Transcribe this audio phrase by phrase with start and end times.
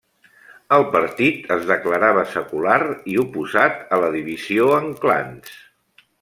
[0.77, 2.79] El partit es declarava secular
[3.13, 5.55] i oposat a la divisió en clans.